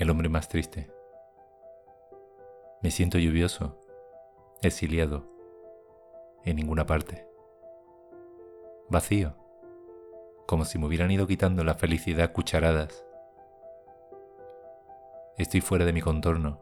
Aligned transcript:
el 0.00 0.08
hombre 0.08 0.30
más 0.30 0.48
triste. 0.48 0.90
Me 2.80 2.90
siento 2.90 3.18
lluvioso, 3.18 3.78
exiliado, 4.62 5.26
en 6.42 6.56
ninguna 6.56 6.86
parte. 6.86 7.28
Vacío, 8.88 9.34
como 10.46 10.64
si 10.64 10.78
me 10.78 10.86
hubieran 10.86 11.10
ido 11.10 11.26
quitando 11.26 11.64
la 11.64 11.74
felicidad 11.74 12.32
cucharadas. 12.32 13.04
Estoy 15.36 15.60
fuera 15.60 15.84
de 15.84 15.92
mi 15.92 16.00
contorno, 16.00 16.58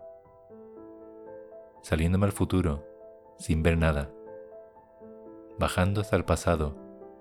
saliéndome 1.83 2.27
al 2.27 2.33
futuro 2.33 2.84
sin 3.39 3.62
ver 3.62 3.79
nada, 3.79 4.11
bajando 5.61 6.01
hasta 6.01 6.16
el 6.16 6.25
pasado 6.25 6.75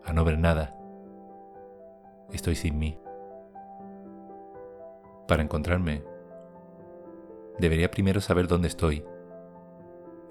a 0.03 0.13
no 0.13 0.25
ver 0.25 0.39
nada. 0.39 0.75
Estoy 2.31 2.55
sin 2.55 2.79
mí. 2.79 2.99
Para 5.27 5.43
encontrarme, 5.43 6.03
debería 7.59 7.91
primero 7.91 8.21
saber 8.21 8.47
dónde 8.47 8.69
estoy, 8.69 9.03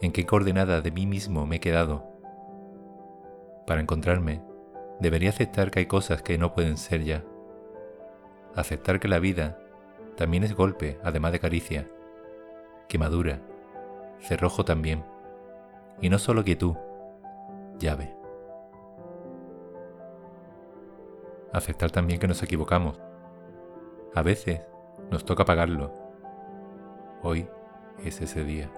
en 0.01 0.11
qué 0.11 0.25
coordenada 0.25 0.81
de 0.81 0.91
mí 0.91 1.07
mismo 1.07 1.47
me 1.47 1.57
he 1.57 1.61
quedado. 1.61 2.05
Para 3.67 3.83
encontrarme, 3.83 4.43
debería 4.99 5.31
aceptar 5.31 5.71
que 5.71 5.81
hay 5.81 5.87
cosas 5.87 6.23
que 6.23 6.39
no 6.39 6.55
pueden 6.55 6.79
ser 6.79 7.05
ya. 7.05 7.25
Aceptar 8.55 8.99
que 8.99 9.09
la 9.09 9.19
vida 9.19 9.59
también 10.17 10.45
es 10.45 10.55
golpe, 10.55 10.99
además 11.05 11.33
de 11.33 11.41
caricia, 11.41 11.91
quemadura, 12.89 13.43
cerrojo 14.21 14.65
también, 14.65 15.05
y 16.01 16.09
no 16.09 16.19
solo 16.19 16.43
quietud, 16.43 16.75
llave. 17.79 18.17
Aceptar 21.53 21.91
también 21.91 22.19
que 22.19 22.29
nos 22.29 22.43
equivocamos. 22.43 22.99
A 24.15 24.23
veces 24.23 24.63
nos 25.11 25.25
toca 25.25 25.45
pagarlo. 25.45 25.93
Hoy 27.23 27.49
es 28.05 28.21
ese 28.21 28.45
día. 28.45 28.71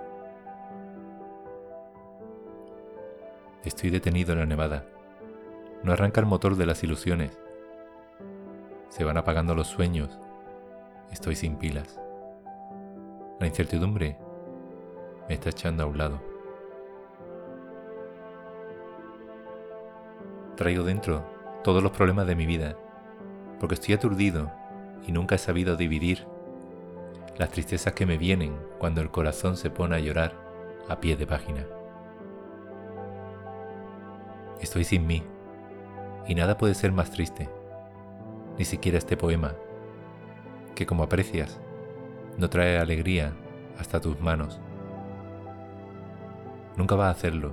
Estoy 3.65 3.91
detenido 3.91 4.33
en 4.33 4.41
la 4.41 4.47
nevada. 4.47 4.85
No 5.83 5.93
arranca 5.93 6.21
el 6.21 6.27
motor 6.27 6.57
de 6.57 6.67
las 6.67 6.83
ilusiones. 6.83 7.39
Se 8.89 9.05
van 9.05 9.17
apagando 9.17 9.55
los 9.55 9.69
sueños. 9.69 10.19
Estoy 11.11 11.35
sin 11.35 11.57
pilas. 11.57 11.99
La 13.41 13.47
incertidumbre 13.47 14.19
me 15.29 15.35
está 15.35 15.51
echando 15.51 15.85
a 15.85 15.87
un 15.87 15.99
lado. 15.99 16.21
Traigo 20.57 20.83
dentro 20.83 21.25
todos 21.63 21.83
los 21.83 21.93
problemas 21.93 22.27
de 22.27 22.35
mi 22.35 22.47
vida, 22.47 22.77
porque 23.61 23.75
estoy 23.75 23.95
aturdido 23.95 24.51
y 25.07 25.13
nunca 25.13 25.37
he 25.37 25.39
sabido 25.39 25.77
dividir 25.77 26.27
las 27.39 27.51
tristezas 27.51 27.93
que 27.93 28.05
me 28.05 28.19
vienen 28.19 28.57
cuando 28.79 29.01
el 29.01 29.11
corazón 29.11 29.57
se 29.57 29.71
pone 29.71 29.95
a 29.95 30.01
llorar 30.01 30.35
a 30.89 31.01
pie 31.01 31.17
de 31.17 31.27
página. 31.27 31.67
Estoy 34.61 34.85
sin 34.85 35.07
mí 35.07 35.23
y 36.27 36.35
nada 36.35 36.59
puede 36.59 36.75
ser 36.75 36.93
más 36.93 37.11
triste, 37.11 37.49
ni 38.59 38.65
siquiera 38.65 38.99
este 38.99 39.17
poema, 39.17 39.55
que 40.75 40.85
como 40.85 41.05
aprecias, 41.05 41.61
no 42.37 42.51
trae 42.51 42.79
alegría 42.79 43.33
hasta 43.79 44.01
tus 44.01 44.21
manos. 44.21 44.61
Nunca 46.77 46.97
va 46.97 47.09
a 47.09 47.13
hacerlo. 47.13 47.53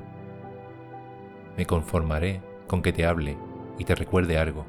Me 1.58 1.66
conformaré 1.66 2.42
con 2.68 2.82
que 2.82 2.92
te 2.92 3.06
hable 3.06 3.38
y 3.78 3.86
te 3.86 3.96
recuerde 3.96 4.38
algo, 4.38 4.66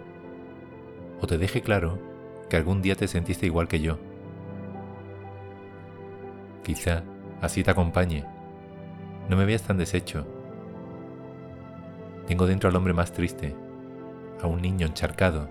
o 1.20 1.26
te 1.26 1.38
deje 1.38 1.62
claro 1.62 2.15
que 2.48 2.56
algún 2.56 2.82
día 2.82 2.94
te 2.94 3.08
sentiste 3.08 3.46
igual 3.46 3.68
que 3.68 3.80
yo. 3.80 3.98
Quizá 6.62 7.02
así 7.40 7.62
te 7.62 7.70
acompañe. 7.70 8.24
No 9.28 9.36
me 9.36 9.44
veas 9.44 9.62
tan 9.62 9.78
deshecho. 9.78 10.26
Tengo 12.26 12.46
dentro 12.46 12.68
al 12.68 12.76
hombre 12.76 12.92
más 12.92 13.12
triste, 13.12 13.54
a 14.42 14.46
un 14.46 14.60
niño 14.60 14.86
encharcado, 14.86 15.48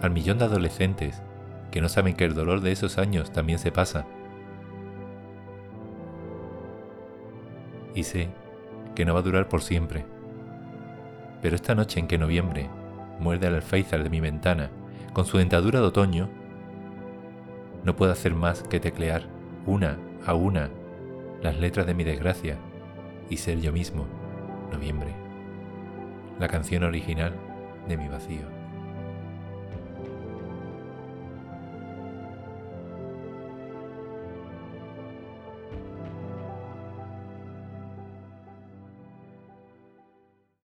al 0.00 0.10
millón 0.10 0.38
de 0.38 0.46
adolescentes 0.46 1.22
que 1.70 1.80
no 1.80 1.88
saben 1.88 2.14
que 2.14 2.24
el 2.24 2.34
dolor 2.34 2.60
de 2.60 2.72
esos 2.72 2.98
años 2.98 3.32
también 3.32 3.58
se 3.58 3.70
pasa. 3.70 4.06
Y 7.94 8.02
sé 8.04 8.28
que 8.94 9.04
no 9.04 9.14
va 9.14 9.20
a 9.20 9.24
durar 9.24 9.48
por 9.48 9.62
siempre. 9.62 10.04
Pero 11.42 11.56
esta 11.56 11.74
noche 11.74 12.00
en 12.00 12.08
que 12.08 12.18
noviembre 12.18 12.68
muerde 13.18 13.46
al 13.46 13.54
alféizar 13.54 14.02
de 14.02 14.10
mi 14.10 14.20
ventana 14.20 14.70
con 15.12 15.24
su 15.24 15.38
dentadura 15.38 15.80
de 15.80 15.86
otoño, 15.86 16.28
no 17.84 17.96
puedo 17.96 18.12
hacer 18.12 18.34
más 18.34 18.62
que 18.62 18.80
teclear 18.80 19.24
una 19.66 19.98
a 20.26 20.34
una 20.34 20.70
las 21.42 21.58
letras 21.58 21.86
de 21.86 21.94
mi 21.94 22.04
desgracia 22.04 22.58
y 23.28 23.38
ser 23.38 23.60
yo 23.60 23.72
mismo, 23.72 24.06
noviembre. 24.70 25.14
La 26.38 26.48
canción 26.48 26.84
original 26.84 27.34
de 27.88 27.96
mi 27.96 28.08
vacío. 28.08 28.59